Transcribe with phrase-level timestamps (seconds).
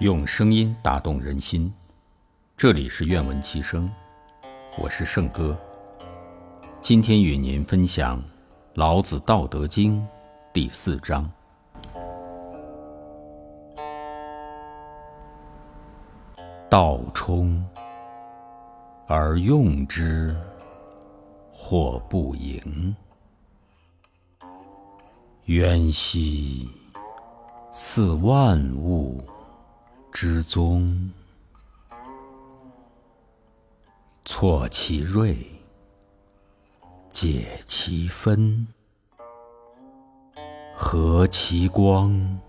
[0.00, 1.74] 用声音打动人心，
[2.56, 3.90] 这里是愿闻其声，
[4.78, 5.58] 我是圣哥。
[6.80, 8.20] 今天与您分享
[8.74, 10.00] 《老子·道德经》
[10.52, 11.28] 第四章：
[16.70, 17.66] 道冲
[19.08, 20.36] 而用之，
[21.52, 22.94] 或不盈；
[25.46, 26.70] 渊兮，
[27.72, 29.20] 似万物。
[30.20, 31.12] 之宗，
[34.24, 35.36] 错其锐，
[37.12, 38.66] 解其分，
[40.74, 42.40] 和其光，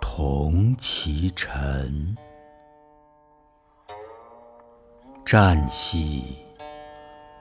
[0.00, 2.16] 同其尘。
[5.24, 6.38] 战兮，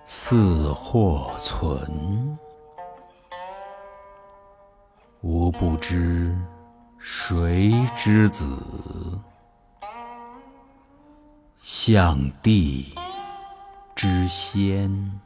[0.05, 2.37] 似或存，
[5.21, 6.37] 吾不知。
[6.99, 8.57] 谁之子？
[11.59, 12.93] 象帝
[13.95, 15.21] 之先。